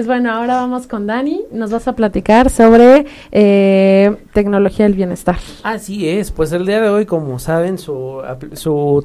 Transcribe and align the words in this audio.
Pues 0.00 0.06
bueno, 0.06 0.32
ahora 0.32 0.54
vamos 0.54 0.86
con 0.86 1.06
Dani. 1.06 1.42
Nos 1.52 1.70
vas 1.70 1.86
a 1.86 1.94
platicar 1.94 2.48
sobre 2.48 3.04
eh, 3.32 4.16
tecnología 4.32 4.86
del 4.86 4.94
bienestar. 4.94 5.36
Así 5.62 6.08
es, 6.08 6.30
pues 6.30 6.52
el 6.52 6.64
día 6.64 6.80
de 6.80 6.88
hoy, 6.88 7.04
como 7.04 7.38
saben, 7.38 7.76
su, 7.76 8.22
su 8.54 9.04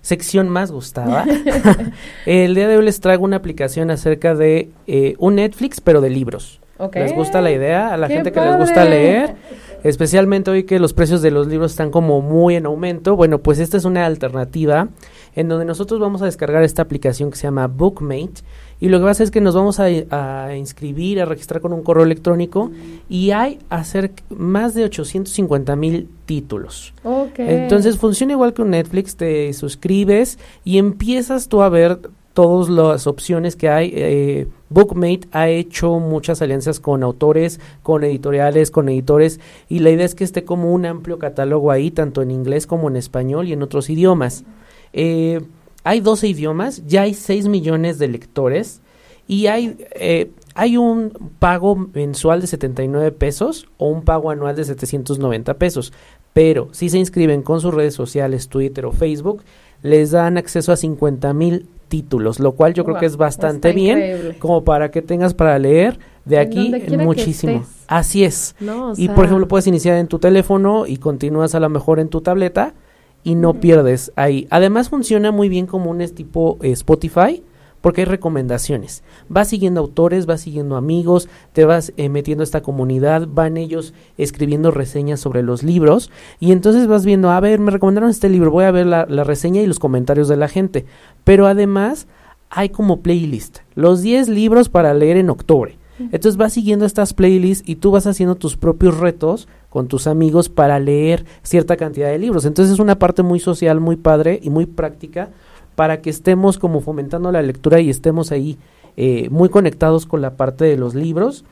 sección 0.00 0.48
más 0.48 0.70
gustada. 0.70 1.26
el 2.26 2.54
día 2.54 2.68
de 2.68 2.76
hoy 2.76 2.84
les 2.84 3.00
traigo 3.00 3.24
una 3.24 3.38
aplicación 3.38 3.90
acerca 3.90 4.36
de 4.36 4.70
eh, 4.86 5.16
un 5.18 5.34
Netflix, 5.34 5.80
pero 5.80 6.00
de 6.00 6.10
libros. 6.10 6.60
¿Les 6.94 7.12
gusta 7.12 7.40
la 7.40 7.50
idea? 7.50 7.92
A 7.92 7.96
la 7.96 8.06
gente 8.06 8.30
que 8.30 8.40
les 8.40 8.56
gusta 8.56 8.84
leer, 8.84 9.34
especialmente 9.82 10.52
hoy 10.52 10.62
que 10.62 10.78
los 10.78 10.92
precios 10.92 11.20
de 11.20 11.32
los 11.32 11.48
libros 11.48 11.72
están 11.72 11.90
como 11.90 12.20
muy 12.20 12.54
en 12.54 12.66
aumento. 12.66 13.16
Bueno, 13.16 13.38
pues 13.38 13.58
esta 13.58 13.76
es 13.76 13.84
una 13.84 14.06
alternativa 14.06 14.86
en 15.34 15.48
donde 15.48 15.64
nosotros 15.64 15.98
vamos 15.98 16.22
a 16.22 16.26
descargar 16.26 16.62
esta 16.62 16.82
aplicación 16.82 17.32
que 17.32 17.36
se 17.36 17.48
llama 17.48 17.66
Bookmate 17.66 18.42
y 18.80 18.88
lo 18.88 18.98
que 18.98 19.04
va 19.04 19.08
a 19.08 19.12
hacer 19.12 19.24
es 19.24 19.30
que 19.30 19.40
nos 19.40 19.54
vamos 19.54 19.80
a, 19.80 20.54
inscribir, 20.56 21.20
a 21.20 21.24
registrar 21.24 21.60
con 21.60 21.72
un 21.72 21.82
correo 21.82 22.04
electrónico 22.04 22.70
y 23.08 23.32
hay 23.32 23.58
hacer 23.70 24.12
más 24.30 24.74
de 24.74 24.84
850 24.84 25.74
mil 25.76 26.08
títulos. 26.26 26.94
Entonces 27.36 27.98
funciona 27.98 28.34
igual 28.34 28.54
que 28.54 28.62
un 28.62 28.70
Netflix, 28.70 29.16
te 29.16 29.52
suscribes 29.52 30.38
y 30.64 30.78
empiezas 30.78 31.48
tú 31.48 31.62
a 31.62 31.68
ver 31.68 31.98
todas 32.34 32.68
las 32.68 33.08
opciones 33.08 33.56
que 33.56 33.68
hay. 33.68 33.92
Eh, 33.96 34.46
Bookmate 34.68 35.26
ha 35.32 35.48
hecho 35.48 35.98
muchas 35.98 36.40
alianzas 36.40 36.78
con 36.78 37.02
autores, 37.02 37.58
con 37.82 38.04
editoriales, 38.04 38.70
con 38.70 38.88
editores 38.88 39.40
y 39.68 39.80
la 39.80 39.90
idea 39.90 40.06
es 40.06 40.14
que 40.14 40.22
esté 40.22 40.44
como 40.44 40.72
un 40.72 40.86
amplio 40.86 41.18
catálogo 41.18 41.72
ahí, 41.72 41.90
tanto 41.90 42.22
en 42.22 42.30
inglés 42.30 42.68
como 42.68 42.88
en 42.88 42.94
español 42.94 43.48
y 43.48 43.54
en 43.54 43.62
otros 43.62 43.90
idiomas. 43.90 44.44
Eh, 44.92 45.40
hay 45.88 46.00
12 46.00 46.28
idiomas, 46.28 46.86
ya 46.86 47.02
hay 47.02 47.14
6 47.14 47.48
millones 47.48 47.98
de 47.98 48.08
lectores 48.08 48.82
y 49.26 49.46
hay, 49.46 49.78
eh, 49.94 50.30
hay 50.54 50.76
un 50.76 51.32
pago 51.38 51.76
mensual 51.76 52.42
de 52.42 52.46
79 52.46 53.10
pesos 53.12 53.66
o 53.78 53.88
un 53.88 54.02
pago 54.02 54.30
anual 54.30 54.54
de 54.54 54.64
790 54.64 55.54
pesos. 55.54 55.94
Pero 56.34 56.68
si 56.72 56.90
se 56.90 56.98
inscriben 56.98 57.40
con 57.40 57.62
sus 57.62 57.72
redes 57.72 57.94
sociales, 57.94 58.48
Twitter 58.48 58.84
o 58.84 58.92
Facebook, 58.92 59.42
les 59.82 60.10
dan 60.10 60.36
acceso 60.36 60.72
a 60.72 60.76
50 60.76 61.32
mil 61.32 61.66
títulos, 61.88 62.38
lo 62.38 62.52
cual 62.52 62.74
yo 62.74 62.84
creo 62.84 62.98
que 62.98 63.06
es 63.06 63.16
bastante 63.16 63.72
bien 63.72 64.36
como 64.40 64.64
para 64.64 64.90
que 64.90 65.00
tengas 65.00 65.32
para 65.32 65.58
leer 65.58 65.98
de 66.26 66.38
aquí 66.38 66.70
muchísimo. 66.98 67.64
Así 67.86 68.24
es. 68.24 68.54
y 68.98 69.08
por 69.08 69.24
ejemplo 69.24 69.48
puedes 69.48 69.66
iniciar 69.66 69.96
en 69.96 70.06
tu 70.06 70.18
teléfono 70.18 70.86
y 70.86 70.98
continúas 70.98 71.54
a 71.54 71.60
lo 71.60 71.70
mejor 71.70 71.98
en 71.98 72.10
tu 72.10 72.20
tableta 72.20 72.74
y 73.22 73.34
no 73.34 73.54
pierdes 73.54 74.12
ahí. 74.16 74.46
Además 74.50 74.88
funciona 74.88 75.32
muy 75.32 75.48
bien 75.48 75.66
como 75.66 75.90
un 75.90 75.98
tipo 76.08 76.58
eh, 76.62 76.72
Spotify 76.72 77.42
porque 77.80 78.02
hay 78.02 78.04
recomendaciones. 78.06 79.02
Vas 79.28 79.48
siguiendo 79.48 79.80
autores, 79.80 80.26
vas 80.26 80.40
siguiendo 80.40 80.76
amigos, 80.76 81.28
te 81.52 81.64
vas 81.64 81.92
eh, 81.96 82.08
metiendo 82.08 82.42
a 82.42 82.44
esta 82.44 82.62
comunidad, 82.62 83.28
van 83.28 83.56
ellos 83.56 83.94
escribiendo 84.16 84.70
reseñas 84.70 85.20
sobre 85.20 85.42
los 85.42 85.62
libros 85.62 86.10
y 86.40 86.52
entonces 86.52 86.86
vas 86.86 87.04
viendo, 87.04 87.30
a 87.30 87.40
ver, 87.40 87.60
me 87.60 87.70
recomendaron 87.70 88.10
este 88.10 88.28
libro, 88.28 88.50
voy 88.50 88.64
a 88.64 88.70
ver 88.70 88.86
la, 88.86 89.06
la 89.08 89.24
reseña 89.24 89.62
y 89.62 89.66
los 89.66 89.78
comentarios 89.78 90.28
de 90.28 90.36
la 90.36 90.48
gente. 90.48 90.86
Pero 91.24 91.46
además 91.46 92.08
hay 92.50 92.70
como 92.70 93.00
playlist, 93.00 93.58
los 93.74 94.02
10 94.02 94.28
libros 94.28 94.68
para 94.68 94.94
leer 94.94 95.16
en 95.16 95.30
octubre. 95.30 95.76
Entonces 95.98 96.36
vas 96.36 96.52
siguiendo 96.52 96.84
estas 96.84 97.12
playlists 97.12 97.68
y 97.68 97.76
tú 97.76 97.90
vas 97.90 98.06
haciendo 98.06 98.36
tus 98.36 98.56
propios 98.56 98.98
retos 98.98 99.48
con 99.70 99.88
tus 99.88 100.06
amigos 100.06 100.48
para 100.48 100.78
leer 100.78 101.24
cierta 101.42 101.76
cantidad 101.76 102.08
de 102.08 102.18
libros. 102.18 102.44
Entonces 102.44 102.74
es 102.74 102.80
una 102.80 102.98
parte 102.98 103.22
muy 103.22 103.40
social, 103.40 103.80
muy 103.80 103.96
padre 103.96 104.40
y 104.42 104.50
muy 104.50 104.66
práctica 104.66 105.30
para 105.74 106.00
que 106.00 106.10
estemos 106.10 106.58
como 106.58 106.80
fomentando 106.80 107.30
la 107.30 107.42
lectura 107.42 107.80
y 107.80 107.90
estemos 107.90 108.32
ahí 108.32 108.58
eh, 108.96 109.28
muy 109.30 109.48
conectados 109.48 110.06
con 110.06 110.20
la 110.20 110.34
parte 110.34 110.64
de 110.64 110.76
los 110.76 110.94
libros. 110.94 111.44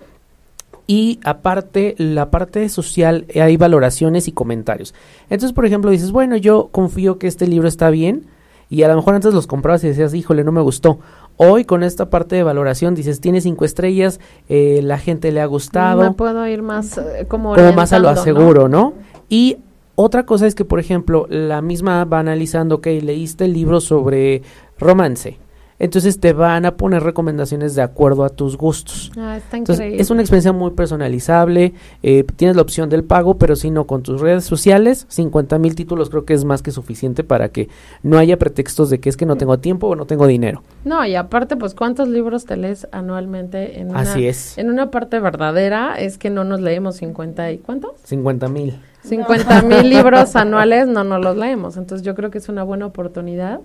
Y 0.89 1.19
aparte, 1.25 1.95
la 1.99 2.31
parte 2.31 2.69
social, 2.69 3.27
eh, 3.29 3.43
hay 3.43 3.57
valoraciones 3.57 4.29
y 4.29 4.33
comentarios. 4.33 4.95
Entonces, 5.31 5.53
por 5.53 5.67
ejemplo, 5.67 5.91
dices, 5.91 6.13
bueno, 6.13 6.37
yo 6.37 6.69
confío 6.71 7.19
que 7.19 7.27
este 7.27 7.47
libro 7.47 7.69
está 7.69 7.91
bien, 7.91 8.27
y 8.69 8.83
a 8.83 8.89
lo 8.89 8.97
mejor 8.97 9.15
antes 9.15 9.33
los 9.33 9.47
comprabas 9.47 9.85
y 9.85 9.89
decías, 9.89 10.15
híjole, 10.15 10.45
no 10.45 10.53
me 10.53 10.61
gustó. 10.61 10.99
Hoy 11.37 11.65
con 11.65 11.83
esta 11.83 12.11
parte 12.11 12.37
de 12.37 12.43
valoración 12.43 12.95
dices, 12.95 13.21
tiene 13.21 13.41
cinco 13.41 13.65
estrellas, 13.65 14.21
eh, 14.49 14.81
la 14.83 14.99
gente 14.99 15.31
le 15.33 15.41
ha 15.41 15.47
gustado. 15.47 16.03
Me 16.03 16.13
puedo 16.13 16.47
ir 16.47 16.63
más 16.63 16.99
eh, 16.99 17.27
como, 17.29 17.55
como 17.55 17.73
más 17.73 17.93
a 17.93 17.99
lo 17.99 18.09
aseguro, 18.09 18.69
¿no? 18.69 18.95
Y 19.29 19.59
otra 19.95 20.27
cosa 20.27 20.47
es 20.47 20.55
que, 20.55 20.65
por 20.65 20.81
ejemplo, 20.81 21.27
la 21.29 21.63
misma 21.63 22.05
va 22.05 22.21
analizando, 22.21 22.77
ok, 22.77 22.87
leíste 23.03 23.45
el 23.45 23.53
libro 23.53 23.81
sobre 23.81 24.43
romance 24.79 25.39
entonces 25.79 26.21
te 26.21 26.33
van 26.33 26.65
a 26.65 26.77
poner 26.77 27.03
recomendaciones 27.03 27.75
de 27.75 27.83
acuerdo 27.83 28.25
a 28.25 28.31
tus 28.31 28.57
gustos. 28.57 29.13
Ah, 29.17 29.37
está 29.37 29.57
entonces, 29.57 30.01
es 30.01 30.11
una 30.11 30.23
experiencia 30.23 30.53
muy 30.53 30.73
personalizable, 30.73 31.75
eh, 32.03 32.25
tienes 32.37 32.57
la 32.57 32.63
opción 32.63 32.89
del 32.89 33.05
pago, 33.05 33.39
pero 33.39 33.57
si 33.57 33.71
no, 33.71 33.87
con 33.87 34.03
tus 34.03 34.21
redes 34.21 34.45
sociales, 34.45 35.07
50 35.09 35.59
mil 35.59 35.75
títulos 35.75 36.11
creo 36.11 36.25
que 36.25 36.35
es 36.35 36.45
más 36.45 36.63
que 36.63 36.71
suficiente 36.71 37.25
para 37.25 37.49
que 37.49 37.69
no 38.03 38.19
haya 38.19 38.39
pretextos 38.39 38.91
de 38.91 39.01
que 39.01 39.09
es 39.09 39.17
que 39.17 39.27
no 39.27 39.37
tengo 39.37 39.59
tiempo 39.59 39.89
o 39.89 39.97
no 39.97 40.07
tengo 40.07 40.27
dinero. 40.27 40.63
No, 40.85 41.05
y 41.05 41.15
aparte, 41.15 41.57
pues, 41.57 41.75
¿cuántos 41.75 42.09
libros 42.09 42.45
te 42.45 42.57
lees 42.57 42.87
anualmente? 42.93 43.81
En 43.81 43.95
Así 43.97 44.27
es. 44.27 44.57
En 44.59 44.71
una 44.71 44.91
parte 44.91 45.21
verdadera 45.21 45.95
es 45.99 46.19
que 46.19 46.31
no 46.31 46.45
nos 46.45 46.61
leemos 46.61 46.97
50 46.97 47.53
y 47.53 47.59
¿cuántos? 47.59 47.93
50 48.05 48.49
mil. 48.49 48.81
50 49.05 49.63
mil 49.63 49.89
libros 49.89 50.35
anuales 50.37 50.89
no 50.89 51.05
nos 51.05 51.23
los 51.23 51.37
leemos, 51.37 51.77
entonces 51.77 52.05
yo 52.05 52.15
creo 52.15 52.31
que 52.31 52.39
es 52.39 52.49
una 52.49 52.65
buena 52.65 52.87
oportunidad 52.87 53.61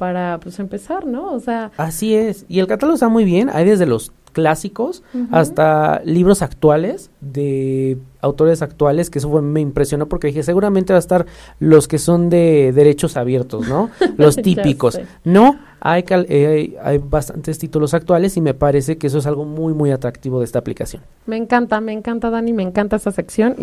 para 0.00 0.40
pues 0.40 0.58
empezar, 0.58 1.04
¿no? 1.04 1.30
O 1.30 1.40
sea, 1.40 1.72
así 1.76 2.14
es. 2.14 2.46
Y 2.48 2.58
el 2.58 2.66
catálogo 2.66 2.94
está 2.94 3.10
muy 3.10 3.26
bien, 3.26 3.50
hay 3.52 3.66
desde 3.66 3.84
los 3.84 4.12
clásicos 4.32 5.02
hasta 5.30 6.00
libros 6.04 6.40
actuales 6.40 7.10
de 7.20 7.98
autores 8.20 8.62
actuales 8.62 9.10
que 9.10 9.18
eso 9.18 9.42
me 9.42 9.60
impresionó 9.60 10.08
porque 10.08 10.28
dije 10.28 10.44
seguramente 10.44 10.92
va 10.92 10.98
a 10.98 11.00
estar 11.00 11.26
los 11.58 11.88
que 11.88 11.98
son 11.98 12.30
de 12.30 12.70
derechos 12.72 13.16
abiertos 13.16 13.68
no 13.68 13.90
los 14.16 14.36
típicos. 14.36 15.00
No 15.24 15.58
hay, 15.80 16.04
eh, 16.08 16.78
hay 16.80 16.98
bastantes 16.98 17.58
títulos 17.58 17.92
actuales 17.92 18.36
y 18.36 18.40
me 18.40 18.54
parece 18.54 18.98
que 18.98 19.08
eso 19.08 19.18
es 19.18 19.26
algo 19.26 19.44
muy 19.44 19.74
muy 19.74 19.90
atractivo 19.90 20.38
de 20.38 20.44
esta 20.44 20.60
aplicación. 20.60 21.02
Me 21.26 21.36
encanta 21.36 21.80
me 21.80 21.92
encanta 21.92 22.30
Dani 22.30 22.52
me 22.52 22.62
encanta 22.62 22.96
esta 22.96 23.10
sección 23.10 23.56